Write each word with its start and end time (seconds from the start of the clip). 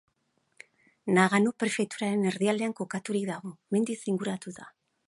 Nagano 1.17 1.53
prefeturaren 1.65 2.27
erdialdean 2.31 2.75
kokaturik 2.81 3.31
dago, 3.35 3.57
mendiz 3.77 4.01
inguratuta. 4.17 4.73